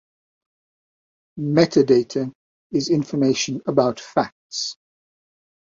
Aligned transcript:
Metadata 1.39 2.33
is 2.71 2.89
information 2.89 3.61
about 3.67 3.99
facts. 3.99 4.75